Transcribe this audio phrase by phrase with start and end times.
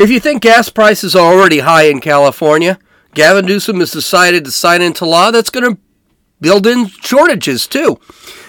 [0.00, 2.78] If you think gas prices are already high in California,
[3.12, 5.80] Gavin Newsom has decided to sign into law that's going to
[6.40, 7.96] build in shortages too.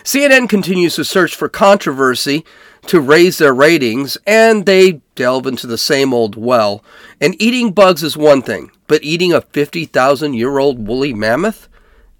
[0.01, 2.45] CNN continues to search for controversy
[2.87, 6.85] to raise their ratings, and they delve into the same old well.
[7.19, 11.67] And eating bugs is one thing, but eating a 50,000 year old woolly mammoth?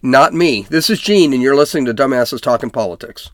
[0.02, 0.63] Not me.
[0.63, 3.32] This is Gene, and you're listening to Dumbasses Talking Politics.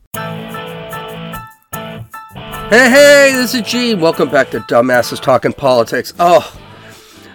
[2.70, 4.02] Hey, hey, this is Gene.
[4.02, 6.13] Welcome back to Dumbasses Talking Politics.
[6.20, 6.54] Oh,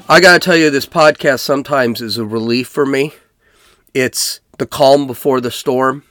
[0.07, 3.15] I gotta tell you, this podcast sometimes is a relief for me.
[3.95, 6.05] It's the calm before the storm.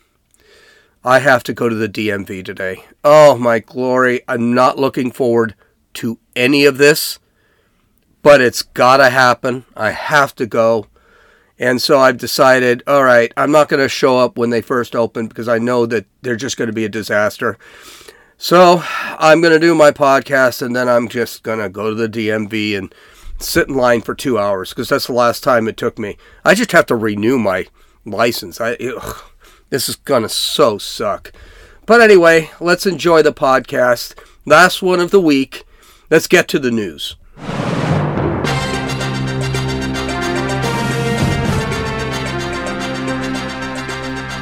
[1.04, 2.84] I have to go to the DMV today.
[3.04, 4.22] Oh my glory.
[4.27, 5.54] I'm not looking forward
[5.96, 7.20] to any of this,
[8.24, 9.66] but it's gotta happen.
[9.77, 10.88] I have to go.
[11.60, 14.96] And so I've decided, all right, I'm not going to show up when they first
[14.96, 17.60] open because I know that they're just going to be a disaster.
[18.44, 18.81] So
[19.20, 22.09] I'm going to do my podcast and then I'm just going to go to the
[22.09, 22.91] DMV and
[23.38, 26.18] sit in line for two hours because that's the last time it took me.
[26.43, 27.68] I just have to renew my
[28.04, 28.60] license.
[28.60, 29.21] I ugh,
[29.70, 31.32] this is gonna so suck.
[31.85, 34.18] But anyway, let's enjoy the podcast.
[34.44, 35.63] Last one of the week.
[36.10, 37.18] Let's get to the news.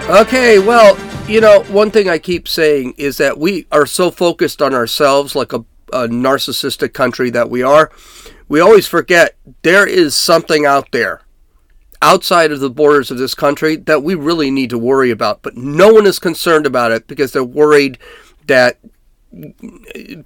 [0.09, 0.95] Okay, well,
[1.29, 5.35] you know, one thing I keep saying is that we are so focused on ourselves,
[5.35, 5.63] like a,
[5.93, 7.91] a narcissistic country that we are,
[8.47, 11.21] we always forget there is something out there
[12.01, 15.43] outside of the borders of this country that we really need to worry about.
[15.43, 17.99] But no one is concerned about it because they're worried
[18.47, 18.79] that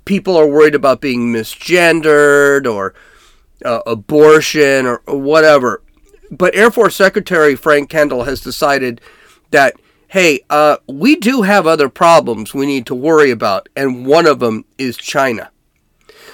[0.05, 2.93] people are worried about being misgendered or
[3.65, 5.81] uh, abortion or, or whatever.
[6.31, 9.01] But Air Force Secretary Frank Kendall has decided
[9.51, 9.75] that,
[10.13, 14.37] hey, uh, we do have other problems we need to worry about, and one of
[14.37, 15.49] them is China.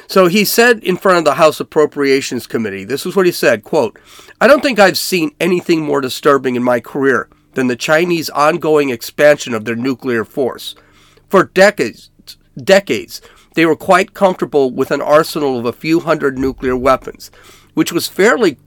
[0.05, 3.63] So he said in front of the House Appropriations Committee, this is what he said,
[3.63, 3.97] quote,
[4.41, 8.89] I don't think I've seen anything more disturbing in my career than the Chinese ongoing
[8.89, 10.75] expansion of their nuclear force.
[11.29, 12.11] For decades,
[12.61, 13.21] decades,
[13.55, 17.31] they were quite comfortable with an arsenal of a few hundred nuclear weapons,
[17.75, 18.57] which was fairly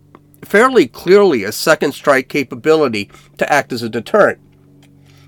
[0.42, 4.40] fairly clearly a second strike capability to act as a deterrent.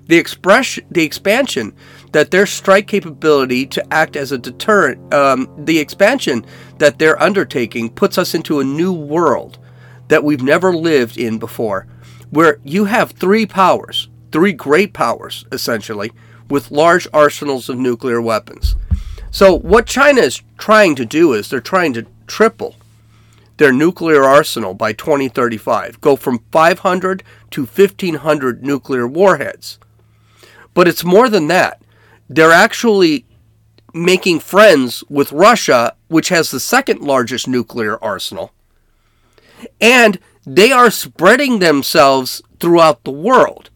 [0.07, 1.75] The, express, the expansion
[2.13, 6.45] that their strike capability to act as a deterrent, um, the expansion
[6.79, 9.59] that they're undertaking puts us into a new world
[10.09, 11.87] that we've never lived in before,
[12.31, 16.13] where you have three powers, three great powers, essentially,
[16.51, 18.77] with large arsenals of nuclear weapons.
[19.31, 22.77] So, what China is trying to do is they're trying to triple
[23.57, 29.79] their nuclear arsenal by 2035, go from 500 to 1,500 nuclear warheads.
[30.75, 31.81] But it's more than that
[32.29, 33.27] they're actually
[33.93, 38.53] making friends with Russia, which has the second largest nuclear arsenal.
[39.81, 43.71] And they are spreading themselves throughout the world.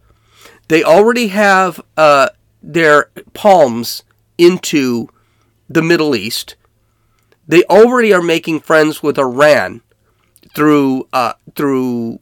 [0.67, 2.29] They already have uh,
[2.61, 4.03] their palms
[4.37, 5.09] into
[5.67, 6.55] the Middle East.
[7.47, 9.81] They already are making friends with Iran
[10.53, 12.19] through uh, through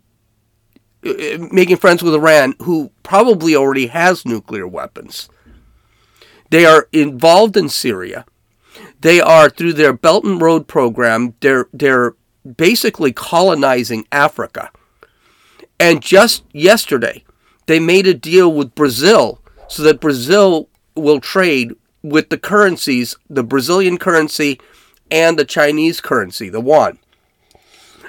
[1.07, 5.29] Uh, making friends with Iran, who probably already has nuclear weapons.
[6.49, 8.25] They are involved in Syria.
[9.01, 11.33] They are through their Belt and Road program.
[11.39, 12.15] They're they're
[12.55, 14.71] basically colonizing Africa.
[15.79, 17.23] And just yesterday,
[17.67, 23.43] they made a deal with Brazil so that Brazil will trade with the currencies, the
[23.43, 24.59] Brazilian currency
[25.11, 26.99] and the Chinese currency, the yuan.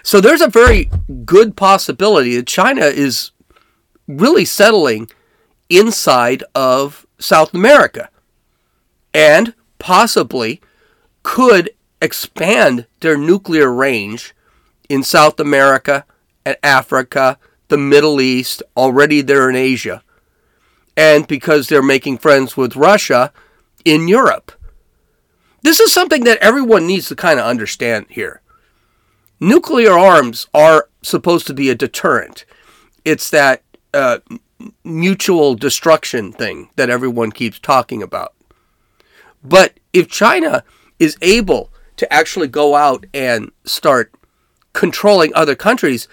[0.03, 0.91] So there's a very
[1.25, 3.33] good possibility that China is
[4.07, 5.11] really settling
[5.69, 8.09] inside of South America
[9.13, 10.61] and possibly
[11.23, 11.71] could
[12.01, 14.35] expand their nuclear range
[14.89, 16.05] in South America
[16.47, 17.39] and Africa,
[17.69, 20.03] the Middle East, already they're in Asia,
[20.97, 23.33] and because they're making friends with Russia
[23.85, 24.53] in Europe.
[25.63, 28.41] This is something that everyone needs to kind of understand here.
[29.41, 32.45] Nuclear arms are supposed to be a deterrent.
[33.05, 33.63] It's that
[33.95, 34.19] uh,
[34.85, 38.35] mutual destruction thing that everyone keeps talking about.
[39.43, 40.65] But if China
[40.99, 44.13] is able to actually go out and start
[44.73, 46.09] controlling other countries,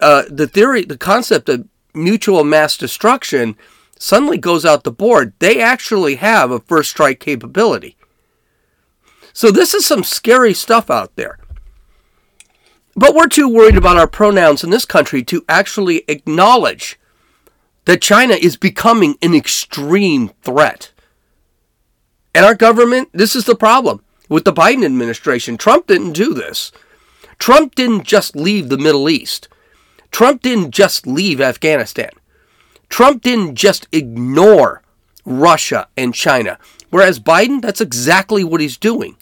[0.00, 3.56] uh, the theory, the concept of mutual mass destruction
[3.98, 5.32] suddenly goes out the board.
[5.38, 7.96] They actually have a first strike capability.
[9.32, 11.39] So this is some scary stuff out there.
[13.00, 17.00] But we're too worried about our pronouns in this country to actually acknowledge
[17.86, 20.92] that China is becoming an extreme threat.
[22.34, 24.02] And our government, this is the problem.
[24.28, 25.58] with the Biden administration.
[25.58, 26.72] Trump didn't do this.
[27.38, 29.48] Trump didn't just leave the Middle East.
[30.10, 32.10] Trump didn't just leave Afghanistan.
[32.88, 34.82] Trump didn't just ignore
[35.24, 36.58] Russia and China.
[36.90, 39.16] Whereas Biden, that's exactly what he's doing.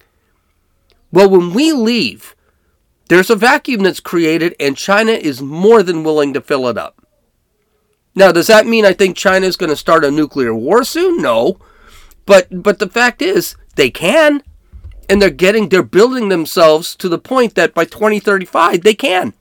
[1.11, 2.35] Well, when we leave,
[3.09, 7.05] there's a vacuum that's created, and China is more than willing to fill it up.
[8.15, 11.23] Now, does that mean I think China is going to start a nuclear war soon?
[11.23, 11.59] No.
[12.27, 14.43] But but the fact is, they can.
[15.09, 19.33] And they're getting they're building themselves to the point that by 2035 they can.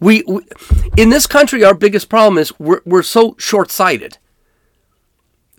[0.00, 0.40] We, we
[0.96, 4.18] in this country our biggest problem is we're, we're so short-sighted.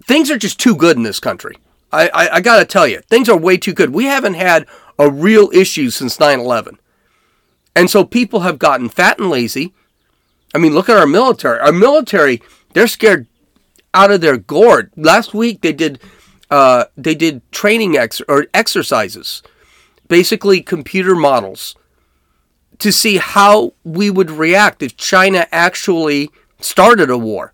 [0.04, 1.56] Things are just too good in this country.
[1.92, 3.94] I, I, I got to tell you, things are way too good.
[3.94, 4.68] We haven't had
[5.00, 6.78] a real issue since 9 11.
[7.76, 9.74] And so people have gotten fat and lazy.
[10.56, 11.60] I mean, look at our military.
[11.60, 12.42] Our military,
[12.74, 13.28] they're scared
[13.94, 14.92] out of their gourd.
[14.96, 16.00] Last week they did
[16.50, 19.44] uh, they did training ex- or exercises,
[20.08, 21.76] basically computer models,
[22.80, 26.30] to see how we would react if China actually
[26.60, 27.54] started a war,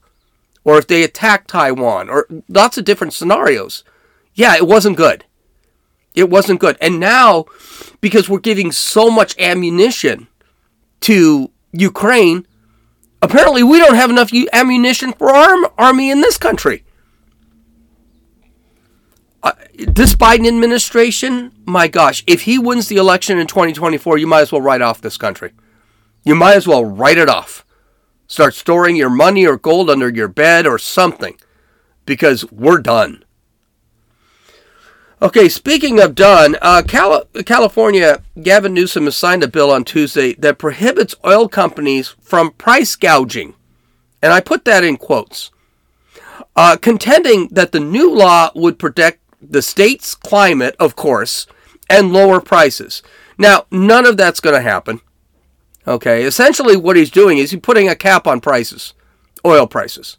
[0.64, 3.84] or if they attacked Taiwan, or lots of different scenarios.
[4.36, 5.26] Yeah, it wasn't good.
[6.16, 6.78] It wasn't good.
[6.80, 7.46] And now,
[8.02, 10.28] because we're giving so much ammunition
[11.02, 12.48] to Ukraine,
[13.22, 16.84] apparently we don't have enough ammunition for our army in this country.
[19.42, 24.42] Uh, this Biden administration, my gosh, if he wins the election in 2024, you might
[24.42, 25.52] as well write off this country.
[26.24, 27.66] You might as well write it off.
[28.28, 31.38] Start storing your money or gold under your bed or something
[32.06, 33.23] because we're done.
[35.24, 40.34] Okay, speaking of done, uh, Cali- California, Gavin Newsom has signed a bill on Tuesday
[40.34, 43.54] that prohibits oil companies from price gouging.
[44.22, 45.50] And I put that in quotes.
[46.58, 51.48] Uh, contending that the new law would protect the state's climate, of course,
[51.90, 53.02] and lower prices.
[53.38, 55.00] Now, none of that's going to happen.
[55.88, 58.94] Okay, essentially what he's doing is he's putting a cap on prices,
[59.46, 60.18] oil prices.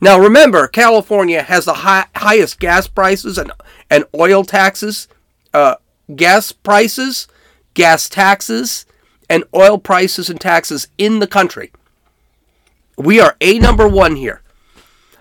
[0.00, 3.50] Now remember, California has the high, highest gas prices and,
[3.94, 5.06] and oil taxes,
[5.52, 5.76] uh,
[6.16, 7.28] gas prices,
[7.74, 8.86] gas taxes,
[9.30, 11.70] and oil prices and taxes in the country.
[12.98, 14.42] We are a number one here.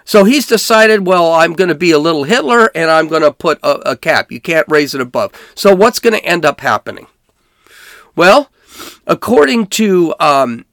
[0.05, 3.31] So he's decided, well, I'm going to be a little Hitler and I'm going to
[3.31, 4.31] put a, a cap.
[4.31, 5.31] You can't raise it above.
[5.53, 7.05] So what's going to end up happening?
[8.15, 8.49] Well,
[9.05, 10.65] according to um,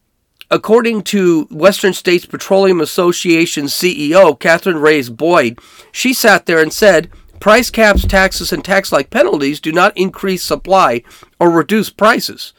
[0.52, 5.60] According to Western States Petroleum Association CEO Catherine Reheis-Boyd,
[5.92, 7.08] she sat there and said,
[7.40, 11.02] Price caps, taxes, and tax like penalties do not increase supply
[11.40, 12.52] or reduce prices,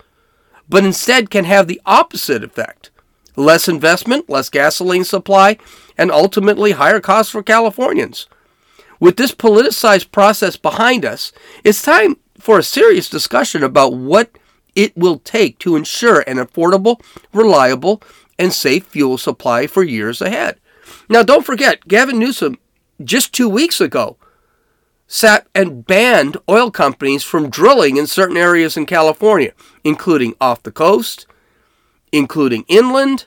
[0.68, 2.90] but instead can have the opposite effect
[3.38, 5.58] less investment, less gasoline supply,
[5.98, 8.28] and ultimately higher costs for Californians.
[9.00, 11.32] With this politicized process behind us,
[11.64, 14.38] it's time for a serious discussion about what
[14.76, 17.02] it will take to ensure an affordable,
[17.34, 18.02] reliable,
[18.38, 20.60] and safe fuel supply for years ahead.
[21.10, 22.58] Now, don't forget, Gavin Newsom,
[23.04, 24.18] just two weeks ago,
[25.14, 29.52] sat and banned oil companies from drilling in certain areas in California,
[29.84, 31.28] including off the coast,
[32.14, 33.26] including inland,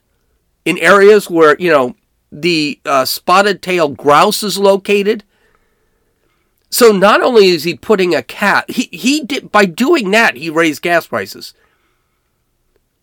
[0.65, 1.95] in areas where, you know,
[2.33, 5.25] the uh, spotted tail grouse is located.
[6.71, 10.49] So not only is he putting a cap, he, he did by doing that he
[10.49, 11.53] raised gas prices.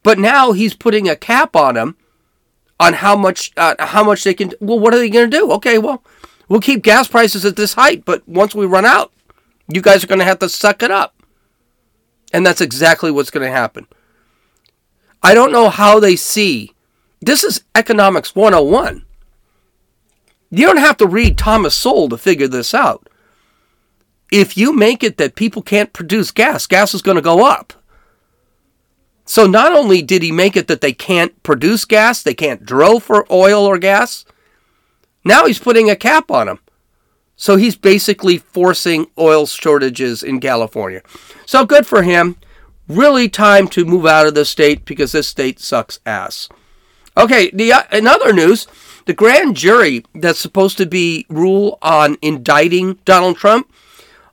[0.02, 1.98] But now he's putting a cap on them
[2.80, 4.54] on how much uh, how much they can.
[4.60, 5.52] Well, what are they going to do?
[5.52, 6.04] Okay, well,
[6.51, 9.13] we'll keep gas prices at this height, but once we run out,
[9.70, 11.15] you guys are going to have to suck it up.
[12.34, 13.88] And that's exactly what's going to happen.
[15.24, 16.74] I don't know how they see.
[17.22, 19.05] This is economics 101.
[20.50, 23.08] You don't have to read Thomas Sowell to figure this out
[24.29, 27.74] if you make it that people can't produce gas, gas is going to go up.
[29.25, 33.00] So not only did he make it that they can't produce gas, they can't drill
[33.00, 34.25] for oil or gas,
[35.24, 36.60] now he's putting a cap on them.
[37.36, 41.01] So he's basically forcing oil shortages in California.
[41.46, 42.38] So good for him.
[42.88, 46.50] Really time to move out of the state because this state sucks ass.
[47.18, 48.68] Okay, the uh, in other news,
[49.06, 53.72] the grand jury that's supposed to be rule on indicting Donald Trump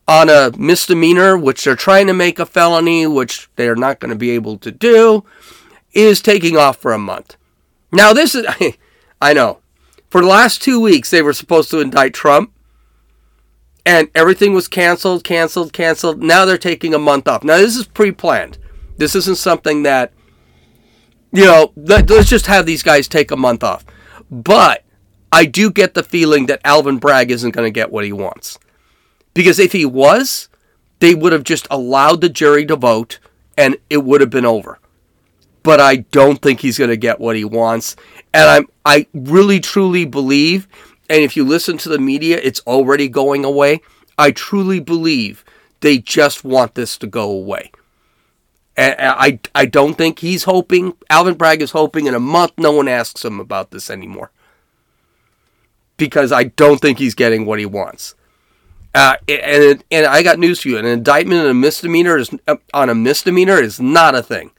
[0.06, 4.16] on a misdemeanor, which they're trying to make a felony, which they're not going to
[4.16, 5.24] be able to do,
[5.92, 7.36] is taking off for a month.
[7.92, 8.46] Now, this is,
[9.20, 9.58] I know,
[10.10, 12.52] for the last two weeks they were supposed to indict Trump,
[13.84, 16.22] and everything was canceled, canceled, canceled.
[16.22, 17.42] Now they're taking a month off.
[17.42, 18.58] Now, this is pre planned.
[18.98, 20.12] This isn't something that,
[21.32, 23.86] you know, let's just have these guys take a month off.
[24.30, 24.84] But
[25.32, 28.58] I do get the feeling that Alvin Bragg isn't going to get what he wants
[29.34, 30.48] Because if he was,
[31.00, 33.18] they would have just allowed the jury to vote
[33.56, 34.78] and it would have been over.
[35.68, 37.94] But I don't think he's going to get what he wants.
[38.32, 40.66] And I'm I really truly believe
[41.10, 43.82] and if you listen to the media, it's already going away.
[44.16, 45.44] I truly believe
[45.80, 47.70] they just want this to go away.
[48.78, 52.72] And I, I don't think he's hoping, Alvin Bragg is hoping in a month no
[52.72, 54.30] one asks him about this anymore.
[55.98, 58.14] Because I don't think he's getting what he wants.
[58.94, 62.56] Uh, and, and I got news for you an indictment on a misdemeanor is, uh,
[62.72, 64.50] on a misdemeanor is not a thing.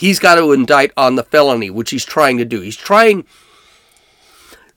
[0.00, 2.62] He's got to indict on the felony, which he's trying to do.
[2.62, 3.26] He's trying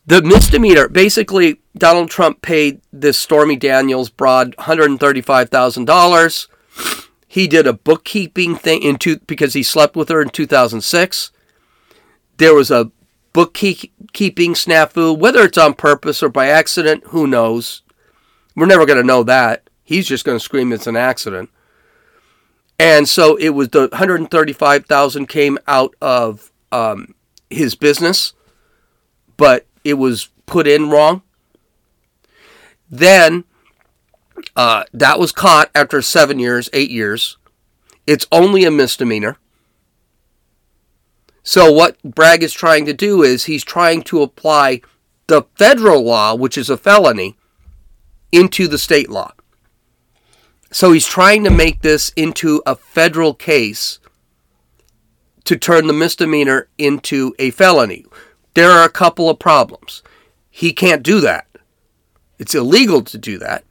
[0.05, 6.47] the misdemeanor basically Donald Trump paid this Stormy Daniels broad $135,000.
[7.25, 11.31] He did a bookkeeping thing in two, because he slept with her in 2006.
[12.35, 12.91] There was a
[13.31, 17.81] bookkeeping snafu, whether it's on purpose or by accident, who knows?
[18.57, 19.69] We're never going to know that.
[19.85, 21.49] He's just going to scream it's an accident.
[22.79, 27.15] And so it was the 135,000 came out of um,
[27.49, 28.33] his business,
[29.37, 31.21] but it was put in wrong.
[32.89, 33.43] Then
[34.55, 37.37] uh, that was caught after seven years, eight years.
[38.05, 39.37] It's only a misdemeanor.
[41.43, 44.81] So what Bragg is trying to do is he's trying to apply
[45.27, 47.37] the federal law, which is a felony,
[48.31, 49.33] into the state law.
[50.73, 53.99] So he's trying to make this into a federal case
[55.43, 58.05] to turn the misdemeanor into a felony,
[58.55, 60.01] there are a couple of problems.
[60.49, 61.47] He can't do that.
[62.39, 63.63] It's illegal to do that.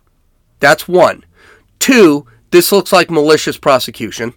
[0.61, 1.25] That's one.
[1.81, 4.35] Two, this looks like malicious prosecution.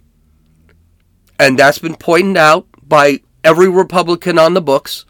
[1.38, 5.04] And that's been pointed out by every Republican on the books.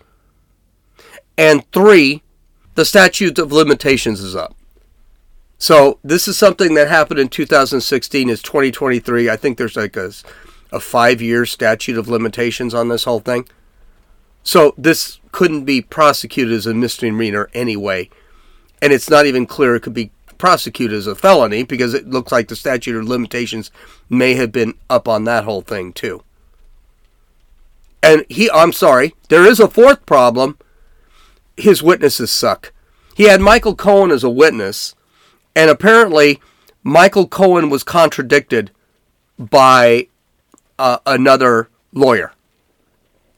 [1.39, 2.23] And three,
[2.75, 4.56] the statute of limitations is up.
[5.59, 9.31] So this is something that happened in 2016 is 2023.
[9.31, 10.13] I think there's like a,
[10.71, 13.49] a five year statute of limitations on this whole thing.
[14.43, 18.11] So this couldn't be prosecuted as a misdemeanor anyway.
[18.81, 22.31] And it's not even clear it could be prosecuted as a felony because it looks
[22.31, 23.71] like the statute of limitations
[24.09, 26.23] may have been up on that whole thing too.
[28.03, 30.59] And he, I'm sorry, there is a fourth problem.
[31.57, 32.73] His witnesses suck.
[33.17, 34.95] He had Michael Cohen as a witness,
[35.57, 36.41] and apparently
[36.85, 38.71] Michael Cohen was contradicted
[39.39, 40.07] by
[40.79, 42.33] uh, another lawyer.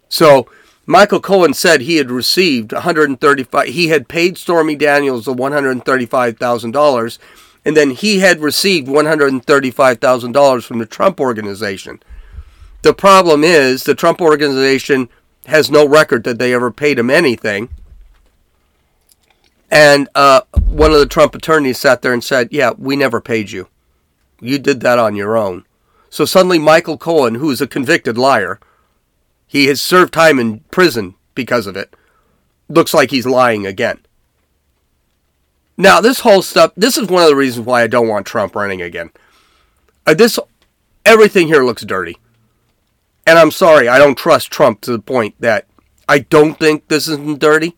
[0.09, 0.51] So
[0.85, 7.19] Michael Cohen said he had received 135 he had paid Stormy Daniels the $135,000
[7.65, 12.03] and then he had received $135,000 from the Trump organization.
[12.83, 15.09] The problem is the Trump organization
[15.47, 17.69] has no record that they ever paid him anything.
[19.71, 23.51] And uh, one of the Trump attorneys sat there and said, Yeah, we never paid
[23.51, 23.69] you.
[24.41, 25.65] You did that on your own.
[26.11, 28.61] So suddenly, Michael Cohen, who is a convicted liar,
[29.47, 31.95] he has served time in prison because of it.
[32.69, 34.01] Looks like he's lying again.
[35.77, 38.57] Now, this whole stuff, this is one of the reasons why I don't want Trump
[38.57, 39.11] running again.
[40.07, 40.39] Uh, this,
[41.05, 42.19] everything here looks dirty.
[43.27, 45.67] And I'm sorry, I don't trust Trump to the point that
[46.09, 47.77] I don't think this isn't dirty.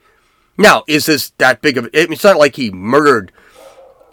[0.60, 3.32] Now, is this that big of it's not like he murdered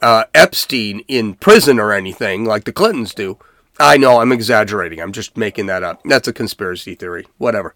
[0.01, 3.37] uh, Epstein in prison or anything like the Clintons do.
[3.81, 5.01] I know I'm exaggerating.
[5.01, 6.01] I'm just making that up.
[6.05, 7.27] That's a conspiracy theory.
[7.37, 7.75] Whatever.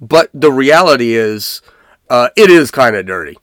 [0.00, 1.62] But the reality is,
[2.08, 3.38] uh, it is kind of dirty.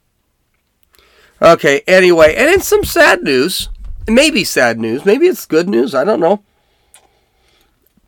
[1.41, 3.69] Okay, anyway, and in some sad news,
[4.05, 6.43] maybe sad news, maybe it's good news, I don't know.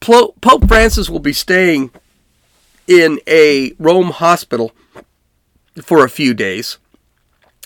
[0.01, 1.91] Pope Francis will be staying
[2.85, 4.73] in a Rome hospital
[5.83, 6.77] for a few days.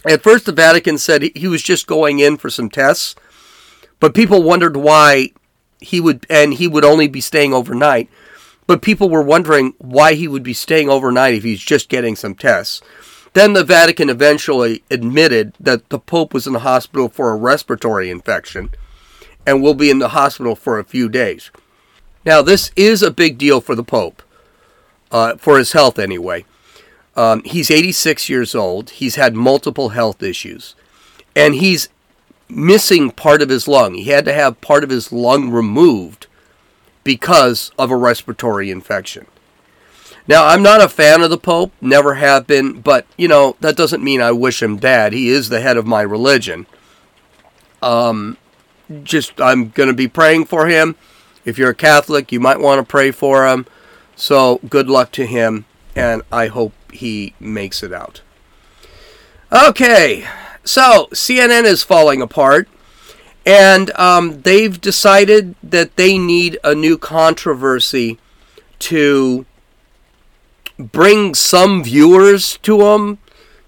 [0.06, 3.16] At first, the Vatican said he was just going in for some tests,
[4.00, 5.30] but people wondered why
[5.80, 8.10] he would and he would only be staying overnight.
[8.66, 12.36] But people were wondering why he would be staying overnight if he's just getting some
[12.36, 12.82] tests.
[13.34, 18.10] Then the Vatican eventually admitted that the Pope was in the hospital for a respiratory
[18.10, 18.70] infection
[19.46, 21.52] and will be in the hospital for a few days.
[22.26, 24.24] Now, this is a big deal for the Pope,
[25.12, 26.46] uh, for his health anyway.
[27.16, 28.92] Um, he's 86 years old.
[28.92, 30.76] He's had multiple health issues.
[31.36, 31.90] And he's
[32.50, 33.96] missing part of his lung.
[33.96, 36.28] He had to have part of his lung removed
[37.04, 39.28] because of a respiratory infection.
[40.28, 43.76] Now, I'm not a fan of the Pope, never have been, but, you know, that
[43.76, 45.12] doesn't mean I wish him bad.
[45.12, 46.66] He is the head of my religion.
[47.82, 48.38] Um,
[49.04, 50.96] just, I'm going to be praying for him.
[51.44, 53.66] If you're a Catholic, you might want to pray for him.
[54.16, 58.22] So, good luck to him, and I hope he makes it out.
[59.52, 60.26] Okay,
[60.64, 62.68] so CNN is falling apart.
[63.46, 68.18] And um, they've decided that they need a new controversy
[68.80, 69.46] to
[70.78, 73.20] bring some viewers to them,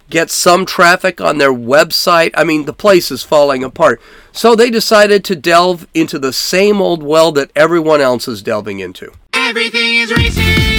[0.10, 2.32] get some traffic on their website.
[2.36, 4.02] I mean, the place is falling apart.
[4.32, 8.80] So they decided to delve into the same old well that everyone else is delving
[8.80, 9.12] into.
[9.34, 10.75] Everything is racist.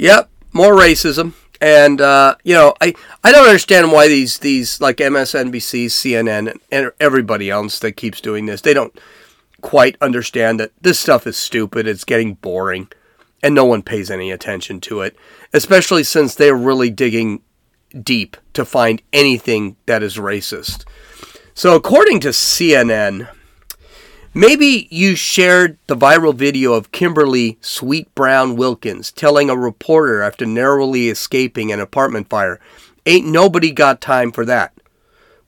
[0.00, 1.34] Yep, more racism.
[1.60, 6.92] And uh, you know, I, I don't understand why these these like MSNBC, CNN, and
[6.98, 8.62] everybody else that keeps doing this.
[8.62, 8.98] They don't
[9.60, 11.86] quite understand that this stuff is stupid.
[11.86, 12.88] It's getting boring,
[13.42, 15.16] and no one pays any attention to it.
[15.52, 17.42] Especially since they're really digging
[18.02, 20.86] deep to find anything that is racist.
[21.52, 23.28] So, according to CNN,
[24.34, 30.46] maybe you shared the viral video of Kimberly Sweet Brown Wilkins telling a reporter after
[30.46, 32.60] narrowly escaping an apartment fire,
[33.06, 34.74] Ain't nobody got time for that.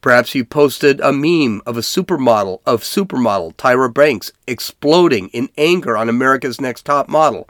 [0.01, 5.97] Perhaps you posted a meme of a supermodel of supermodel Tyra Banks exploding in anger
[5.97, 7.49] on America's Next Top Model.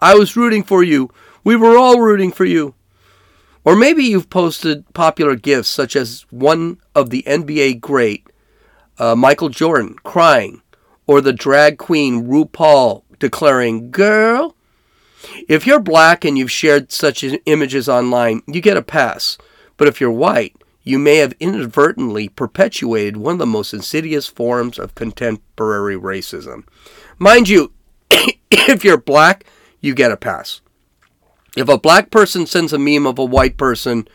[0.00, 1.10] I was rooting for you.
[1.44, 2.74] We were all rooting for you.
[3.62, 8.26] Or maybe you've posted popular gifs such as one of the NBA great
[8.98, 10.61] uh, Michael Jordan crying,
[11.12, 14.56] or the drag queen RuPaul declaring, Girl.
[15.46, 19.36] If you're black and you've shared such images online, you get a pass.
[19.76, 24.78] But if you're white, you may have inadvertently perpetuated one of the most insidious forms
[24.78, 26.64] of contemporary racism.
[27.18, 27.72] Mind you,
[28.50, 29.44] if you're black,
[29.82, 30.62] you get a pass.
[31.58, 34.08] If a black person sends a meme of a white person,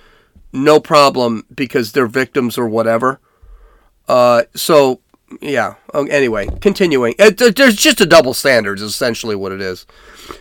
[0.51, 3.19] no problem because they're victims or whatever.
[4.07, 5.01] Uh, so
[5.41, 5.75] yeah.
[5.93, 7.15] Oh, anyway, continuing.
[7.19, 9.85] It, there's just a double standard, is essentially what it is.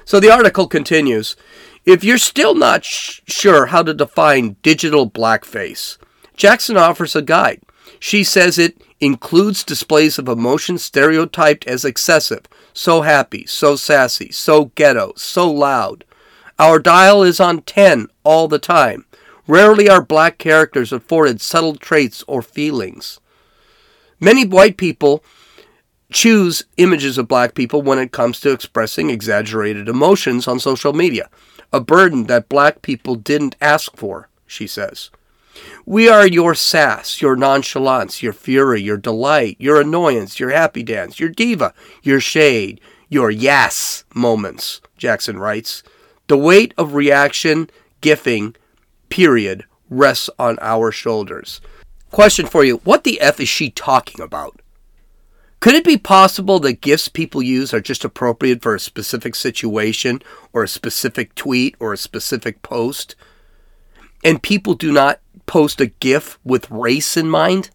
[0.05, 1.37] So the article continues.
[1.85, 5.99] If you're still not sh- sure how to define digital blackface,
[6.37, 7.63] Jackson offers a guide.
[7.99, 14.67] She says it includes displays of emotion stereotyped as excessive, so happy, so sassy, so
[14.75, 16.04] ghetto, so loud.
[16.58, 19.04] Our dial is on 10 all the time.
[19.47, 23.21] Rarely are black characters afforded subtle traits or feelings.
[24.21, 25.23] Many white people
[26.13, 31.29] choose images of black people when it comes to expressing exaggerated emotions on social media,
[31.73, 35.11] a burden that black people didn't ask for, she says.
[35.85, 41.19] We are your sass, your nonchalance, your fury, your delight, your annoyance, your happy dance,
[41.19, 45.83] your diva, your shade, your yes moments, Jackson writes.
[46.29, 48.57] The weight of reaction, GIFing,
[49.09, 51.61] period, rests on our shoulders.
[52.17, 54.63] Question for you What the F is she talking about?
[55.61, 60.23] Could it be possible that GIFs people use are just appropriate for a specific situation
[60.55, 63.17] or a specific tweet or a specific post?
[64.25, 67.69] And people do not post a GIF with race in mind?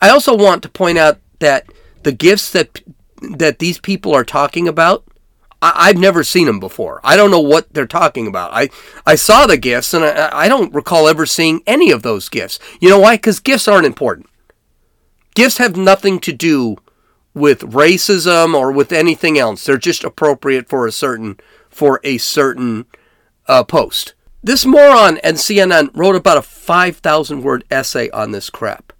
[0.00, 1.66] I also want to point out that
[2.04, 2.80] the GIFs that
[3.38, 5.02] that these people are talking about
[5.74, 7.00] I, have never seen them before.
[7.02, 8.52] I don't know what they're talking about.
[8.52, 8.68] I,
[9.04, 12.58] I saw the GIFs and I, I don't recall ever seeing any of those GIFs.
[12.80, 13.16] You know why?
[13.16, 14.28] Because GIFs aren't important.
[15.34, 16.76] GIFs have nothing to do
[17.34, 19.64] with racism or with anything else.
[19.64, 22.86] They're just appropriate for a certain for a certain
[23.46, 24.14] uh, post.
[24.42, 28.92] This moron and CNN wrote about a 5,000 word essay on this crap.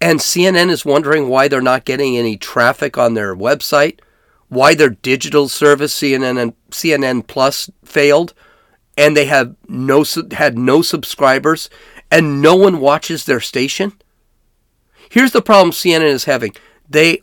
[0.00, 3.98] And CNN is wondering why they're not getting any traffic on their website
[4.52, 8.34] why their digital service CNN and CNN Plus failed,
[8.98, 11.70] and they have no had no subscribers,
[12.10, 13.94] and no one watches their station.
[15.08, 16.52] Here's the problem CNN is having:
[16.86, 17.22] they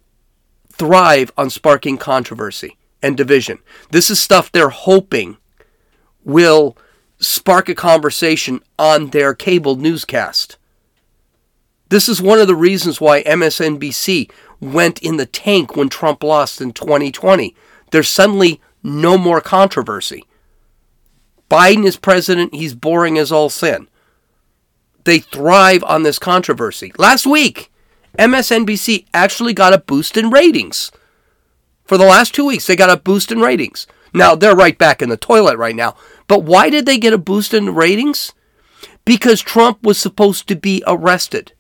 [0.74, 3.60] thrive on sparking controversy and division.
[3.92, 5.38] This is stuff they're hoping
[6.24, 6.76] will
[7.20, 10.58] spark a conversation on their cable newscast.
[11.90, 16.62] This is one of the reasons why MSNBC went in the tank when Trump lost
[16.62, 17.56] in 2020.
[17.92, 20.24] There's suddenly no more controversy.
[21.50, 23.88] Biden is president, he's boring as all sin.
[25.06, 26.92] They thrive on this controversy.
[26.98, 27.72] Last week,
[28.18, 30.92] MSNBC actually got a boost in ratings.
[31.86, 33.88] For the last two weeks, they got a boost in ratings.
[34.14, 35.96] Now, they're right back in the toilet right now.
[36.28, 38.34] But why did they get a boost in ratings?
[39.06, 41.54] Because Trump was supposed to be arrested.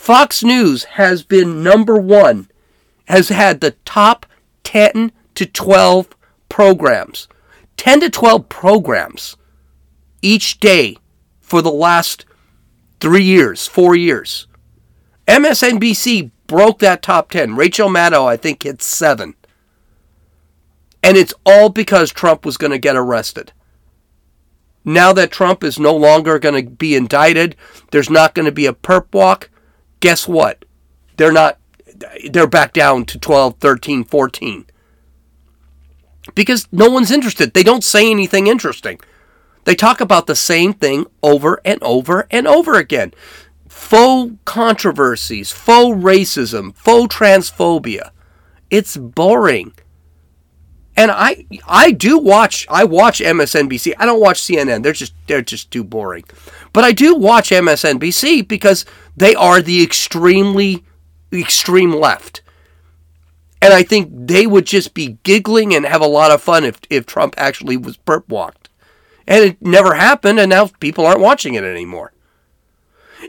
[0.00, 2.48] Fox News has been number one,
[3.04, 4.24] has had the top
[4.64, 6.08] 10 to 12
[6.48, 7.28] programs.
[7.76, 9.36] 10 to 12 programs
[10.22, 10.96] each day
[11.38, 12.24] for the last
[12.98, 14.46] three years, four years.
[15.28, 17.54] MSNBC broke that top 10.
[17.54, 19.34] Rachel Maddow, I think, hit seven.
[21.02, 23.52] And it's all because Trump was going to get arrested.
[24.82, 27.54] Now that Trump is no longer going to be indicted,
[27.90, 29.50] there's not going to be a perp walk.
[30.00, 30.64] Guess what?
[31.16, 31.58] They're not
[32.30, 34.66] they're back down to 12, 13, 14.
[36.34, 37.52] Because no one's interested.
[37.52, 39.00] They don't say anything interesting.
[39.64, 43.12] They talk about the same thing over and over and over again.
[43.68, 48.10] Faux controversies, faux racism, faux transphobia.
[48.70, 49.74] It's boring.
[50.96, 53.94] And I I do watch I watch MSNBC.
[53.98, 54.82] I don't watch CNN.
[54.82, 56.24] They're just they're just too boring.
[56.72, 58.84] But I do watch MSNBC because
[59.16, 60.84] they are the extremely
[61.32, 62.42] extreme left.
[63.62, 66.80] And I think they would just be giggling and have a lot of fun if,
[66.88, 68.70] if Trump actually was perp walked.
[69.26, 72.12] And it never happened, and now people aren't watching it anymore.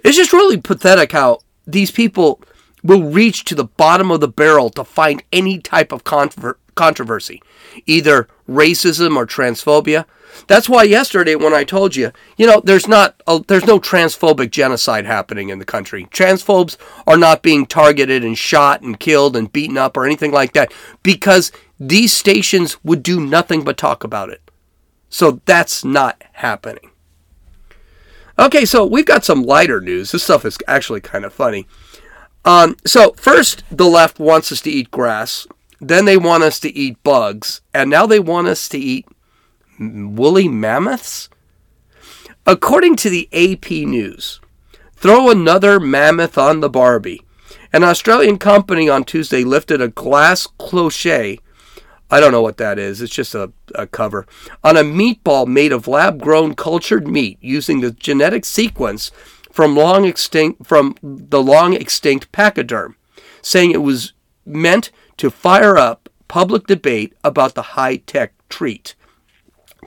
[0.05, 2.41] It's just really pathetic how these people
[2.81, 7.41] will reach to the bottom of the barrel to find any type of controver- controversy,
[7.85, 10.05] either racism or transphobia.
[10.47, 14.51] That's why yesterday when I told you, you know, there's not a, there's no transphobic
[14.51, 16.05] genocide happening in the country.
[16.05, 20.53] Transphobes are not being targeted and shot and killed and beaten up or anything like
[20.53, 24.41] that because these stations would do nothing but talk about it.
[25.09, 26.91] So that's not happening.
[28.39, 30.11] Okay, so we've got some lighter news.
[30.11, 31.67] This stuff is actually kind of funny.
[32.45, 35.45] Um, so first, the left wants us to eat grass.
[35.81, 39.07] Then they want us to eat bugs, and now they want us to eat
[39.79, 41.27] woolly mammoths?
[42.45, 44.39] According to the AP News,
[44.95, 47.23] throw another mammoth on the Barbie.
[47.73, 51.39] An Australian company on Tuesday lifted a glass cloche.
[52.11, 53.01] I don't know what that is.
[53.01, 54.27] It's just a, a cover.
[54.63, 59.11] On a meatball made of lab grown cultured meat using the genetic sequence
[59.51, 62.97] from long extinct from the long extinct pachyderm,
[63.41, 64.13] saying it was
[64.45, 68.95] meant to fire up public debate about the high tech treat.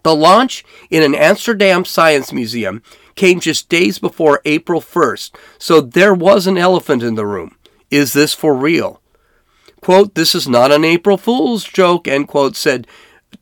[0.05, 2.85] The launch in an Amsterdam science museum
[3.17, 7.57] came just days before April 1st, so there was an elephant in the room.
[7.91, 9.03] Is this for real?
[9.81, 12.87] Quote, this is not an April Fool's joke, end quote, said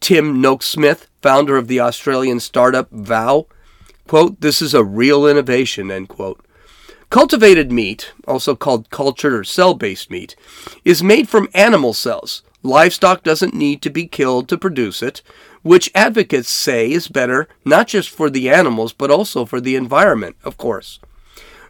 [0.01, 3.49] Tim Noakes-Smith, founder of the Australian startup Vow.
[4.09, 6.43] Quote, this is a real innovation, end quote.
[7.13, 10.35] Cultivated meat, also called cultured or cell based meat,
[10.83, 12.43] is made from animal cells.
[12.63, 15.21] Livestock doesn't need to be killed to produce it,
[15.61, 20.37] which advocates say is better not just for the animals but also for the environment,
[20.43, 21.01] of course.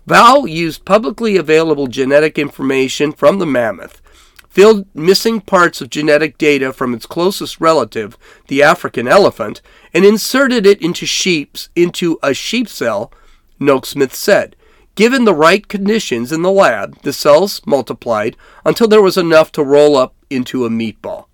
[0.06, 4.00] Vow used publicly available genetic information from the mammoth,
[4.48, 9.60] filled missing parts of genetic data from its closest relative, the African elephant,
[9.92, 13.12] and inserted it into sheep's into a sheep cell,
[13.58, 14.54] Noakes-Smith said.
[14.94, 19.64] Given the right conditions in the lab, the cells multiplied until there was enough to
[19.64, 21.26] roll up into a meatball.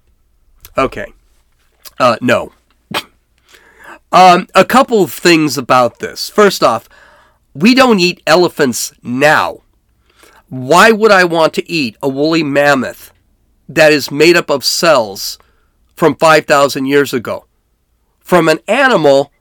[0.76, 1.12] Okay.
[1.98, 2.52] Uh, no.
[4.12, 6.30] um, a couple of things about this.
[6.30, 6.88] First off,
[7.52, 9.62] we don't eat elephants now.
[10.48, 13.12] Why would I want to eat a woolly mammoth
[13.68, 15.36] that is made up of cells
[15.96, 17.46] from 5,000 years ago?
[18.20, 19.32] From an animal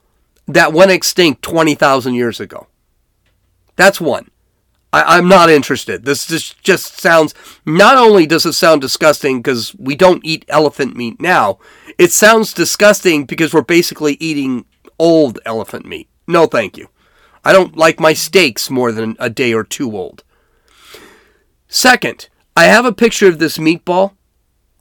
[0.46, 2.66] that went extinct 20,000 years ago?
[3.78, 4.28] That's one.
[4.92, 6.04] I, am not interested.
[6.04, 7.32] This, this just sounds.
[7.64, 11.58] Not only does it sound disgusting because we don't eat elephant meat now,
[11.96, 14.64] it sounds disgusting because we're basically eating
[14.98, 16.08] old elephant meat.
[16.26, 16.88] No, thank you.
[17.44, 20.24] I don't like my steaks more than a day or two old.
[21.68, 24.14] Second, I have a picture of this meatball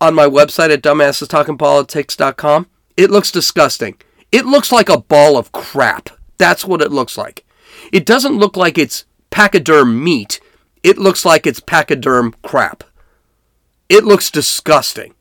[0.01, 2.67] on my website at dumbassestalkingpolitics.com.
[2.95, 3.97] It looks disgusting.
[4.31, 6.09] It looks like a ball of crap.
[6.39, 7.43] That's what it looks like.
[7.91, 10.39] It doesn't look like it's pachyderm meat,
[10.83, 12.83] it looks like it's pachyderm crap.
[13.89, 15.13] It looks disgusting.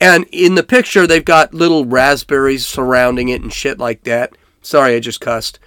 [0.00, 4.32] And in the picture, they've got little raspberries surrounding it and shit like that.
[4.62, 5.58] Sorry, I just cussed.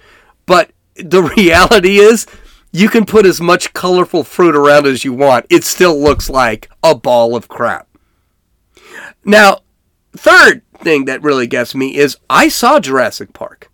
[0.46, 2.26] But the reality is,
[2.72, 5.46] you can put as much colorful fruit around as you want.
[5.48, 7.86] It still looks like a ball of crap.
[9.24, 9.60] Now,
[10.16, 13.70] third thing that really gets me is I saw Jurassic Park.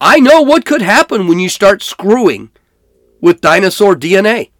[0.00, 2.50] I know what could happen when you start screwing
[3.20, 4.50] with dinosaur DNA.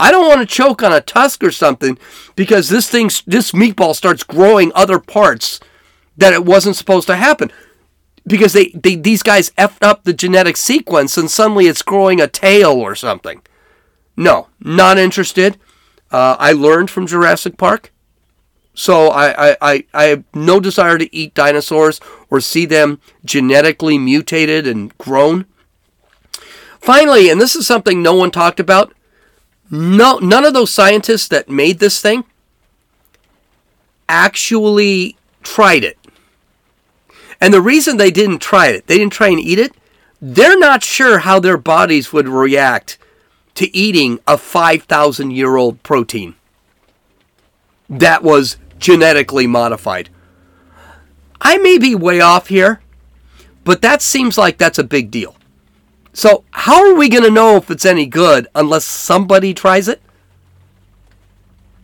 [0.00, 1.98] I don't want to choke on a tusk or something
[2.36, 5.58] because this thing, this meatball starts growing other parts
[6.16, 7.50] that it wasn't supposed to happen.
[8.24, 12.28] Because they, they these guys effed up the genetic sequence and suddenly it's growing a
[12.28, 13.42] tail or something.
[14.16, 15.58] No, not interested.
[16.10, 17.92] Uh, I learned from Jurassic Park.
[18.78, 23.98] So I, I, I, I have no desire to eat dinosaurs or see them genetically
[23.98, 25.46] mutated and grown.
[26.80, 28.94] Finally, and this is something no one talked about,
[29.68, 32.22] no, none of those scientists that made this thing
[34.08, 35.98] actually tried it.
[37.40, 39.72] And the reason they didn't try it, they didn't try and eat it,
[40.22, 42.96] they're not sure how their bodies would react
[43.56, 46.36] to eating a 5,000 year old protein
[47.88, 50.10] that was genetically modified.
[51.40, 52.80] I may be way off here,
[53.64, 55.36] but that seems like that's a big deal.
[56.12, 60.02] So, how are we going to know if it's any good unless somebody tries it?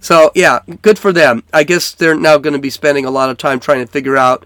[0.00, 1.44] So, yeah, good for them.
[1.52, 4.16] I guess they're now going to be spending a lot of time trying to figure
[4.16, 4.44] out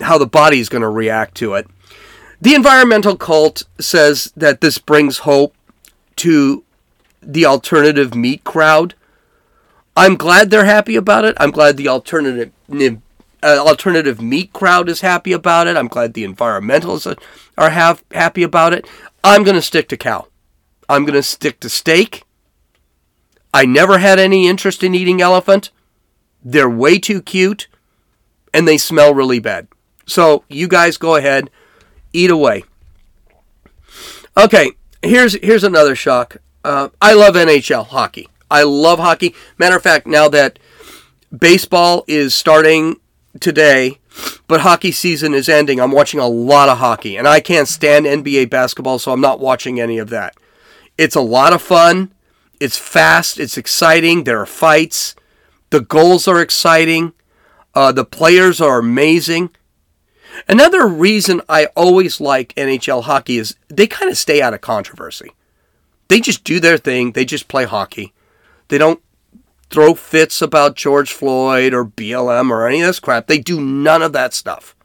[0.00, 1.66] how the body is going to react to it.
[2.40, 5.54] The environmental cult says that this brings hope
[6.16, 6.62] to
[7.22, 8.94] the alternative meat crowd.
[9.96, 11.36] I'm glad they're happy about it.
[11.38, 12.52] I'm glad the alternative
[13.42, 15.76] uh, alternative meat crowd is happy about it.
[15.76, 17.18] I'm glad the environmentalists
[17.58, 18.88] are have, happy about it.
[19.22, 20.28] I'm going to stick to cow.
[20.88, 22.24] I'm going to stick to steak.
[23.52, 25.70] I never had any interest in eating elephant.
[26.42, 27.68] They're way too cute
[28.52, 29.68] and they smell really bad.
[30.06, 31.50] So you guys go ahead,
[32.12, 32.64] eat away.
[34.36, 36.38] Okay, here's here's another shock.
[36.64, 38.28] Uh, I love NHL hockey.
[38.54, 39.34] I love hockey.
[39.58, 40.60] Matter of fact, now that
[41.36, 43.00] baseball is starting
[43.40, 43.98] today,
[44.46, 48.06] but hockey season is ending, I'm watching a lot of hockey, and I can't stand
[48.06, 50.36] NBA basketball, so I'm not watching any of that.
[50.96, 52.12] It's a lot of fun.
[52.60, 53.40] It's fast.
[53.40, 54.22] It's exciting.
[54.22, 55.16] There are fights.
[55.70, 57.12] The goals are exciting.
[57.74, 59.50] Uh, the players are amazing.
[60.46, 65.32] Another reason I always like NHL hockey is they kind of stay out of controversy.
[66.06, 67.12] They just do their thing.
[67.12, 68.13] They just play hockey.
[68.68, 69.00] They don't
[69.70, 73.26] throw fits about George Floyd or BLM or any of this crap.
[73.26, 74.76] They do none of that stuff.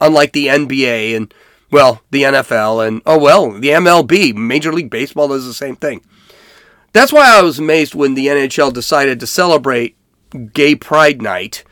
[0.00, 1.34] Unlike the NBA and,
[1.70, 6.02] well, the NFL and, oh, well, the MLB, Major League Baseball does the same thing.
[6.92, 9.96] That's why I was amazed when the NHL decided to celebrate
[10.52, 11.64] Gay Pride Night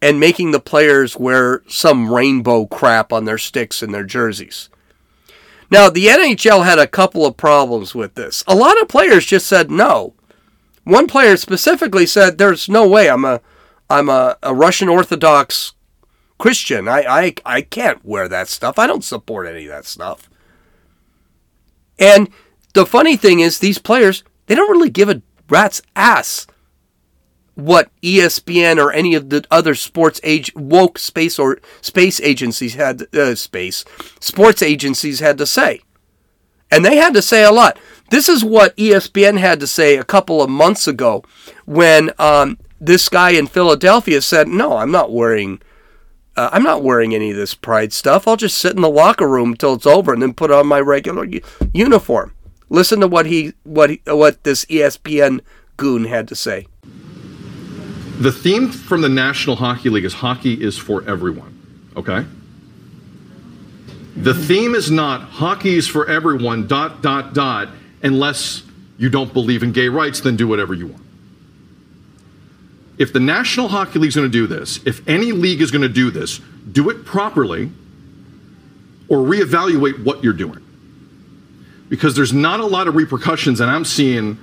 [0.00, 4.68] and making the players wear some rainbow crap on their sticks and their jerseys.
[5.70, 8.44] Now, the NHL had a couple of problems with this.
[8.46, 10.12] A lot of players just said no.
[10.84, 13.40] One player specifically said, "There's no way I'm a,
[13.88, 15.72] I'm a, a Russian Orthodox
[16.38, 16.88] Christian.
[16.88, 18.78] I, I, I can't wear that stuff.
[18.78, 20.28] I don't support any of that stuff."
[21.98, 22.30] And
[22.74, 26.46] the funny thing is, these players they don't really give a rat's ass
[27.54, 33.14] what ESPN or any of the other sports age woke space or space agencies had
[33.14, 33.84] uh, space
[34.20, 35.80] sports agencies had to say,
[36.72, 37.78] and they had to say a lot.
[38.10, 41.22] This is what ESPN had to say a couple of months ago
[41.66, 45.60] when um, this guy in Philadelphia said, "No, I'm not wearing."
[46.34, 48.26] Uh, I'm not wearing any of this pride stuff.
[48.26, 50.80] I'll just sit in the locker room until it's over and then put on my
[50.80, 51.42] regular u-
[51.74, 52.32] uniform.
[52.70, 55.40] Listen to what he what he, what this ESPN
[55.76, 56.66] goon had to say.
[58.18, 61.90] The theme from the National Hockey League is hockey is for everyone.
[61.96, 62.24] Okay?
[64.16, 67.68] The theme is not hockey is for everyone, dot, dot, dot,
[68.02, 68.62] unless
[68.98, 71.02] you don't believe in gay rights, then do whatever you want.
[72.98, 75.82] If the National Hockey League is going to do this, if any league is going
[75.82, 77.70] to do this, do it properly
[79.08, 80.62] or reevaluate what you're doing.
[81.88, 84.38] Because there's not a lot of repercussions that I'm seeing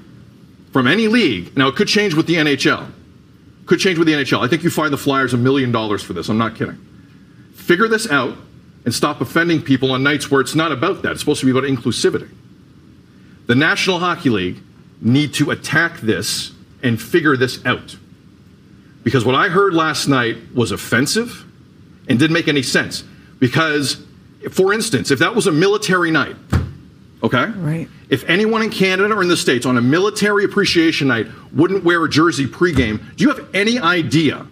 [0.72, 1.56] from any league.
[1.56, 2.92] Now, it could change with the NHL.
[3.66, 4.44] Could change with the NHL.
[4.44, 6.28] I think you find the Flyers a million dollars for this.
[6.28, 6.78] I'm not kidding.
[7.54, 8.36] Figure this out
[8.86, 11.14] and stop offending people on nights where it's not about that.
[11.14, 12.30] It's supposed to be about inclusivity.
[13.48, 14.58] The National Hockey League
[15.02, 16.52] need to attack this
[16.84, 17.98] and figure this out.
[19.04, 21.46] Because what I heard last night was offensive
[22.08, 23.04] and didn't make any sense.
[23.40, 24.04] Because,
[24.52, 26.36] for instance, if that was a military night,
[27.24, 27.46] okay?
[27.46, 27.88] Right.
[28.10, 32.04] If anyone in Canada or in the States on a military appreciation night wouldn't wear
[32.04, 34.46] a jersey pregame, do you have any idea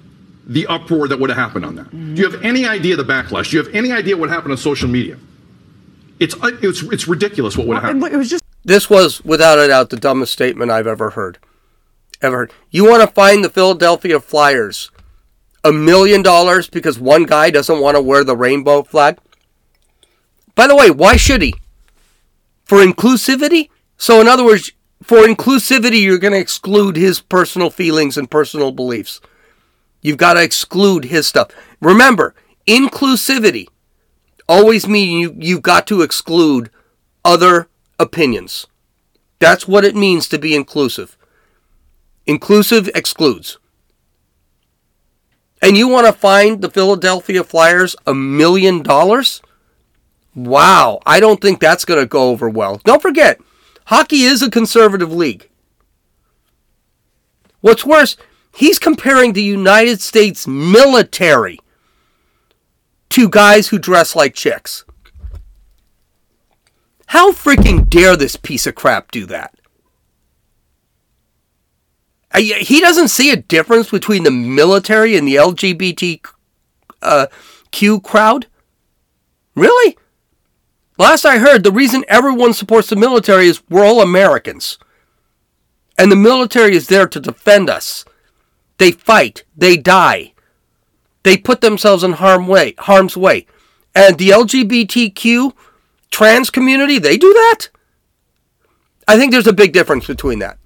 [0.47, 1.91] the uproar that would have happened on that?
[1.91, 3.51] Do you have any idea the backlash?
[3.51, 5.17] Do you have any idea what happened on social media?
[6.19, 8.03] It's, uh, it's, it's ridiculous what would have happened.
[8.13, 11.37] it was just This was, without a doubt, the dumbest statement I've ever heard.
[12.21, 12.53] Ever heard.
[12.71, 14.89] You want to find the Philadelphia Flyers
[15.63, 19.19] a million dollars because one guy doesn't want to wear the rainbow flag?
[20.55, 21.53] By the way, why should he?
[22.63, 23.69] For inclusivity?
[23.97, 24.71] So, in other words,
[25.03, 29.21] for inclusivity, you're going to exclude his personal feelings and personal beliefs.
[30.07, 31.51] You've got to exclude his stuff.
[31.81, 32.33] Remember,
[32.65, 33.67] inclusivity
[34.47, 36.69] always means you, you've got to exclude
[37.25, 37.67] other
[37.99, 38.67] opinions.
[39.39, 41.17] That's what it means to be inclusive.
[42.25, 43.57] Inclusive excludes.
[45.61, 49.41] And you want to find the Philadelphia Flyers a million dollars?
[50.33, 52.79] Wow, I don't think that's going to go over well.
[52.85, 53.41] Don't forget,
[53.87, 55.49] hockey is a conservative league.
[57.59, 58.15] What's worse,
[58.57, 61.59] He's comparing the United States military
[63.09, 64.83] to guys who dress like chicks.
[67.05, 69.53] How freaking dare this piece of crap do that?
[72.35, 76.25] He doesn't see a difference between the military and the LGBT
[77.03, 77.27] uh,
[78.03, 78.47] crowd?
[79.53, 79.99] Really?
[80.97, 84.79] Last I heard, the reason everyone supports the military is we're all Americans.
[85.95, 88.03] And the military is there to defend us.
[88.77, 90.33] They fight, they die.
[91.23, 93.47] They put themselves in harm way, harm's way.
[93.93, 95.53] And the LGBTQ
[96.11, 97.69] trans community, they do that?
[99.07, 100.57] I think there's a big difference between that.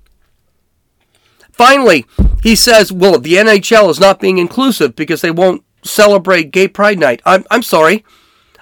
[1.51, 2.05] Finally,
[2.41, 6.99] he says, well, the NHL is not being inclusive because they won't celebrate Gay Pride
[6.99, 7.21] Night.
[7.25, 8.03] I'm, I'm sorry.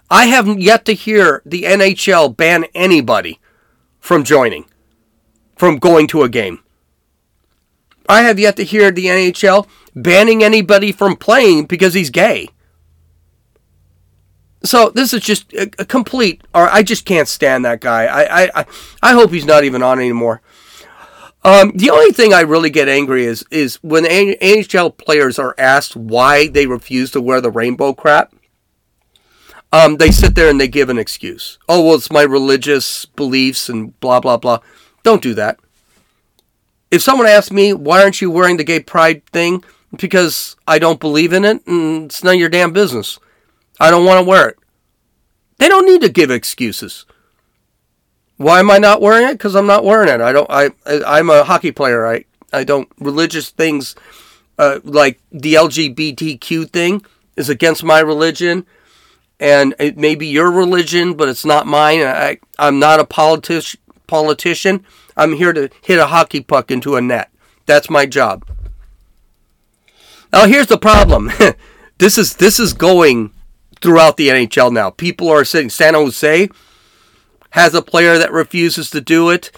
[0.09, 3.39] I haven't yet to hear the NHL ban anybody
[3.99, 4.65] from joining,
[5.55, 6.59] from going to a game.
[8.09, 12.49] I have yet to hear the NHL banning anybody from playing because he's gay.
[14.63, 16.41] So this is just a, a complete.
[16.53, 18.05] Or I just can't stand that guy.
[18.05, 18.65] I, I
[19.01, 20.41] I hope he's not even on anymore.
[21.43, 25.95] Um, the only thing I really get angry is is when NHL players are asked
[25.95, 28.35] why they refuse to wear the rainbow crap.
[29.71, 31.59] Um, they sit there and they give an excuse.
[31.69, 34.59] Oh well, it's my religious beliefs and blah blah blah.
[35.03, 35.59] Don't do that.
[36.91, 39.63] If someone asks me why aren't you wearing the gay pride thing,
[39.95, 43.19] because I don't believe in it, and it's none of your damn business.
[43.79, 44.57] I don't want to wear it.
[45.57, 47.05] They don't need to give excuses.
[48.37, 49.33] Why am I not wearing it?
[49.33, 50.21] Because I'm not wearing it.
[50.21, 50.49] I don't.
[50.49, 52.07] I, I I'm a hockey player.
[52.07, 53.95] I I don't religious things
[54.57, 58.65] uh, like the LGBTQ thing is against my religion,
[59.39, 61.99] and it may be your religion, but it's not mine.
[61.99, 64.85] I I'm not a politic politician.
[65.19, 67.29] I'm here to hit a hockey puck into a net.
[67.65, 68.45] That's my job.
[70.31, 71.31] Now here's the problem.
[71.97, 73.33] this is this is going
[73.81, 74.89] throughout the NHL now.
[74.89, 76.49] People are saying San Jose
[77.51, 79.51] has a player that refuses to do it.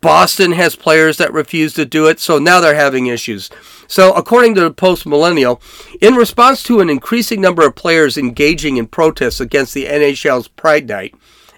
[0.00, 3.50] Boston has players that refuse to do it, so now they're having issues.
[3.86, 5.60] So, according to the Post Millennial,
[6.00, 10.88] in response to an increasing number of players engaging in protests against the NHL's Pride
[10.88, 11.14] Night,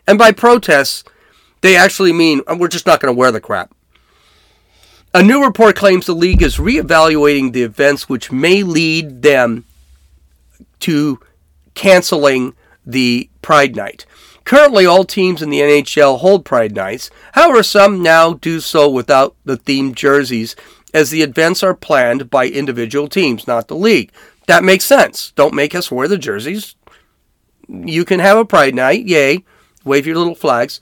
[0.09, 1.05] and by protests,
[1.65, 3.75] they actually mean "Oh, we're just not going to wear the crap.
[5.15, 9.65] A new report claims the league is reevaluating the events which may lead them
[10.81, 11.21] to
[11.75, 12.53] canceling
[12.85, 14.05] the Pride Night.
[14.45, 17.11] Currently, all teams in the NHL hold Pride Nights.
[17.33, 20.55] However, some now do so without the themed jerseys,
[20.93, 24.13] as the events are planned by individual teams, not the league.
[24.49, 25.33] That makes sense.
[25.35, 26.75] Don't make us wear the jerseys.
[27.67, 29.45] You can have a Pride Night, yay.
[29.85, 30.81] Wave your little flags.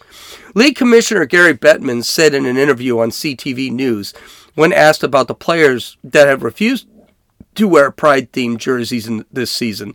[0.54, 4.14] League Commissioner Gary Bettman said in an interview on CTV News
[4.54, 6.86] when asked about the players that have refused
[7.54, 9.94] to wear pride themed jerseys in this season.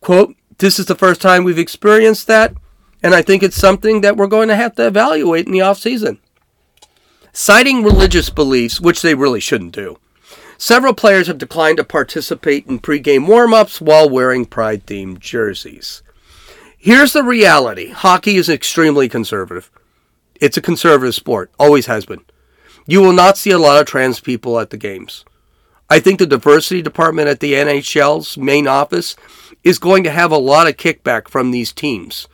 [0.00, 2.54] Quote, this is the first time we've experienced that,
[3.02, 5.78] and I think it's something that we're going to have to evaluate in the off
[5.78, 6.18] season.
[7.32, 9.98] Citing religious beliefs, which they really shouldn't do,
[10.56, 16.03] several players have declined to participate in pregame warm-ups while wearing pride themed jerseys.
[16.84, 17.92] Here's the reality.
[17.92, 19.70] Hockey is extremely conservative.
[20.38, 22.20] It's a conservative sport, always has been.
[22.86, 25.24] You will not see a lot of trans people at the games.
[25.88, 29.16] I think the diversity department at the NHL's main office
[29.62, 32.28] is going to have a lot of kickback from these teams,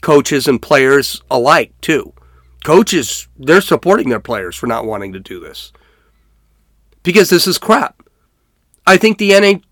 [0.00, 2.14] coaches and players alike, too.
[2.64, 5.70] Coaches, they're supporting their players for not wanting to do this
[7.02, 8.02] because this is crap.
[8.86, 9.62] I think the NH,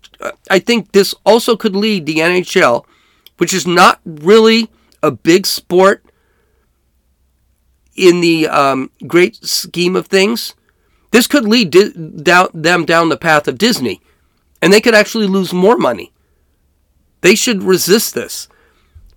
[0.51, 2.85] I think this also could lead the NHL,
[3.37, 4.69] which is not really
[5.03, 6.03] a big sport
[7.95, 10.53] in the um, great scheme of things.
[11.11, 14.01] This could lead di- down, them down the path of Disney,
[14.61, 16.11] and they could actually lose more money.
[17.21, 18.47] They should resist this.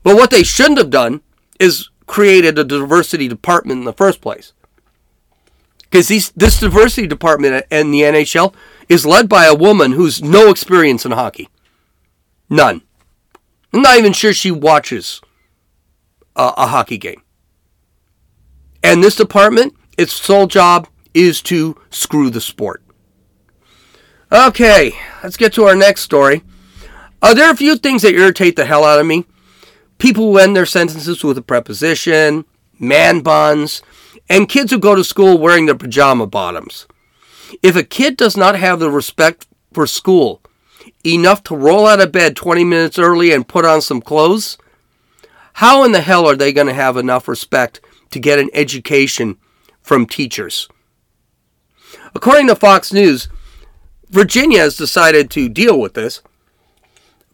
[0.02, 1.20] But what they shouldn't have done
[1.58, 4.52] is created a diversity department in the first place.
[5.82, 8.54] Because this diversity department in the NHL
[8.88, 11.48] is led by a woman who's no experience in hockey.
[12.50, 12.82] None.
[13.72, 15.20] I'm not even sure she watches
[16.36, 17.22] a, a hockey game.
[18.82, 22.82] And this department, its sole job is to screw the sport.
[24.30, 24.92] Okay,
[25.22, 26.42] let's get to our next story.
[27.20, 29.26] Uh, there are a few things that irritate the hell out of me.
[29.98, 32.44] People who end their sentences with a preposition,
[32.78, 33.82] man buns,
[34.28, 36.86] and kids who go to school wearing their pajama bottoms.
[37.62, 40.42] If a kid does not have the respect for school
[41.14, 44.58] enough to roll out of bed 20 minutes early and put on some clothes,
[45.54, 47.80] how in the hell are they going to have enough respect
[48.10, 49.36] to get an education
[49.82, 50.68] from teachers?
[52.14, 53.28] According to Fox News,
[54.08, 56.22] Virginia has decided to deal with this.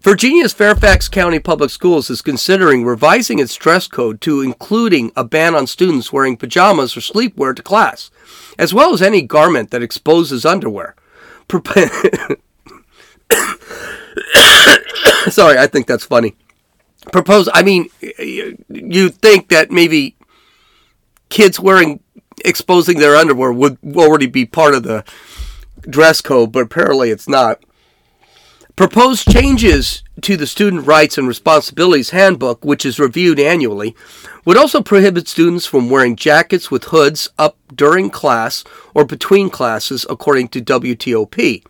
[0.01, 5.55] Virginia's Fairfax County Public Schools is considering revising its dress code to including a ban
[5.55, 8.11] on students wearing pajamas or sleepwear to class,
[8.59, 10.95] as well as any garment that exposes underwear.
[11.49, 11.69] Prop-
[15.31, 16.37] Sorry, I think that's funny.
[17.13, 17.49] Propose.
[17.53, 17.89] I mean,
[18.69, 20.17] you think that maybe
[21.29, 22.01] kids wearing
[22.45, 25.05] exposing their underwear would already be part of the
[25.81, 27.63] dress code, but apparently it's not.
[28.77, 33.95] Proposed changes to the Student Rights and Responsibilities Handbook, which is reviewed annually,
[34.45, 40.05] would also prohibit students from wearing jackets with hoods up during class or between classes,
[40.11, 41.63] according to WTOP.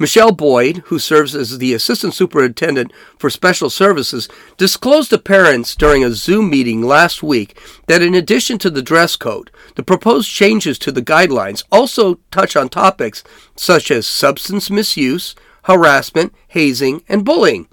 [0.00, 6.02] Michelle Boyd, who serves as the Assistant Superintendent for Special Services, disclosed to parents during
[6.02, 10.78] a Zoom meeting last week that in addition to the dress code, the proposed changes
[10.78, 13.22] to the guidelines also touch on topics
[13.54, 15.34] such as substance misuse,
[15.64, 17.68] harassment, hazing, and bullying.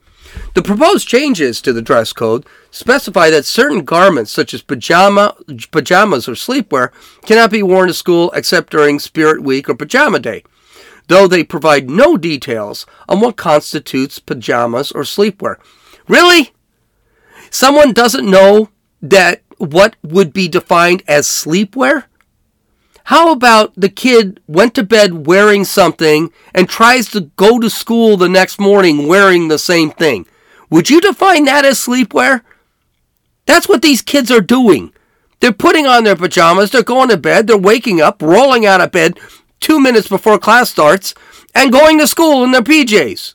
[0.53, 5.33] The proposed changes to the dress code specify that certain garments, such as pajama,
[5.71, 6.91] pajamas or sleepwear,
[7.25, 10.43] cannot be worn to school except during Spirit Week or Pajama Day
[11.07, 15.57] though they provide no details on what constitutes pajamas or sleepwear.
[16.07, 16.53] Really?
[17.49, 18.69] Someone doesn't know
[19.01, 22.05] that what would be defined as sleepwear?
[23.05, 28.17] How about the kid went to bed wearing something and tries to go to school
[28.17, 30.27] the next morning wearing the same thing?
[30.69, 32.41] Would you define that as sleepwear?
[33.45, 34.91] That's what these kids are doing.
[35.39, 38.91] They're putting on their pajamas, they're going to bed, they're waking up, rolling out of
[38.91, 39.17] bed,
[39.59, 41.13] two minutes before class starts
[41.53, 43.33] and going to school in their PJs.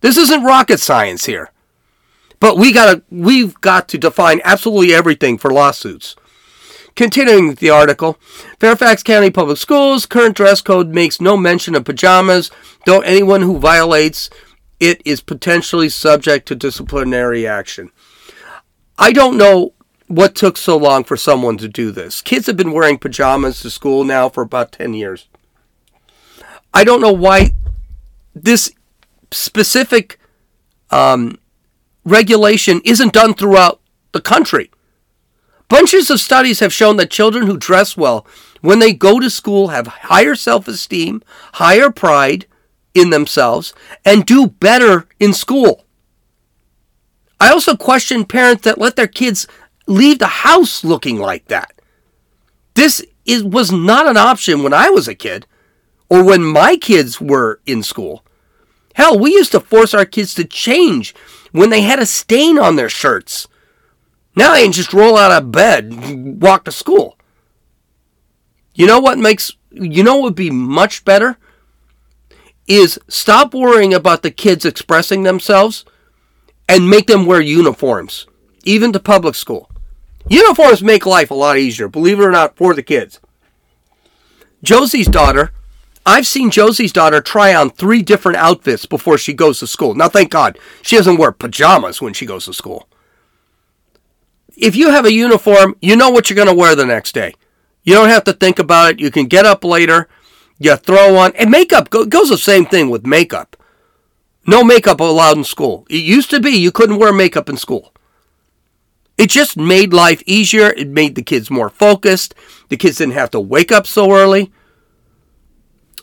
[0.00, 1.50] This isn't rocket science here.
[2.40, 6.14] But we gotta, we've got to define absolutely everything for lawsuits.
[6.94, 8.18] Continuing the article,
[8.60, 12.50] Fairfax County Public Schools current dress code makes no mention of pajamas,
[12.86, 14.30] though anyone who violates
[14.78, 17.90] it is potentially subject to disciplinary action.
[18.98, 19.72] I don't know
[20.06, 22.20] what took so long for someone to do this.
[22.20, 25.28] Kids have been wearing pajamas to school now for about 10 years.
[26.74, 27.54] I don't know why
[28.34, 28.72] this
[29.30, 30.18] specific
[30.90, 31.38] um,
[32.04, 34.72] regulation isn't done throughout the country.
[35.68, 38.26] Bunches of studies have shown that children who dress well
[38.60, 41.22] when they go to school have higher self esteem,
[41.54, 42.46] higher pride
[42.92, 43.72] in themselves,
[44.04, 45.84] and do better in school.
[47.40, 49.46] I also question parents that let their kids
[49.86, 51.72] leave the house looking like that.
[52.74, 55.46] This is, was not an option when I was a kid
[56.08, 58.24] or when my kids were in school.
[58.94, 61.14] Hell, we used to force our kids to change
[61.52, 63.48] when they had a stain on their shirts.
[64.36, 67.18] Now they can just roll out of bed walk to school.
[68.74, 71.38] You know what makes you know what would be much better?
[72.66, 75.84] Is stop worrying about the kids expressing themselves
[76.68, 78.26] and make them wear uniforms,
[78.64, 79.70] even to public school.
[80.28, 83.20] Uniforms make life a lot easier, believe it or not, for the kids.
[84.62, 85.52] Josie's daughter
[86.06, 89.94] I've seen Josie's daughter try on three different outfits before she goes to school.
[89.94, 92.88] Now, thank God, she doesn't wear pajamas when she goes to school.
[94.56, 97.34] If you have a uniform, you know what you're going to wear the next day.
[97.82, 99.00] You don't have to think about it.
[99.00, 100.08] You can get up later,
[100.58, 103.56] you throw on, and makeup goes the same thing with makeup.
[104.46, 105.86] No makeup allowed in school.
[105.88, 107.94] It used to be you couldn't wear makeup in school.
[109.16, 110.70] It just made life easier.
[110.70, 112.34] It made the kids more focused.
[112.68, 114.52] The kids didn't have to wake up so early.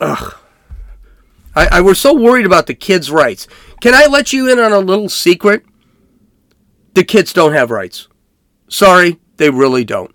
[0.01, 0.35] Ugh.
[1.55, 3.47] I, I was so worried about the kids' rights.
[3.81, 5.63] Can I let you in on a little secret?
[6.93, 8.07] The kids don't have rights.
[8.67, 10.13] Sorry, they really don't.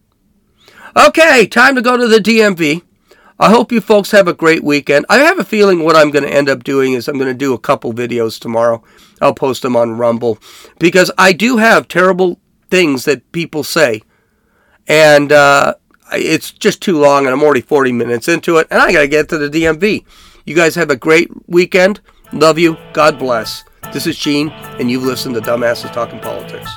[0.97, 2.83] Okay, time to go to the DMV.
[3.39, 5.05] I hope you folks have a great weekend.
[5.11, 7.35] I have a feeling what I'm going to end up doing is I'm going to
[7.35, 8.83] do a couple videos tomorrow.
[9.21, 10.39] I'll post them on Rumble
[10.79, 14.03] because I do have terrible things that people say.
[14.89, 15.75] And uh,
[16.13, 19.09] it's just too long, and I'm already 40 minutes into it, and I got to
[19.09, 20.05] get to the DMV.
[20.45, 22.01] You guys have a great weekend.
[22.33, 22.77] Love you.
[22.93, 23.65] God bless.
[23.93, 26.71] This is Gene, and you've listened to Dumbasses Talking Politics.